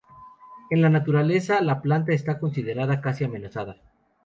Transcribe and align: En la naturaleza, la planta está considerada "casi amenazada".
En 0.71 0.81
la 0.81 0.89
naturaleza, 0.89 1.61
la 1.61 1.79
planta 1.79 2.11
está 2.11 2.39
considerada 2.39 3.01
"casi 3.01 3.23
amenazada". 3.23 3.77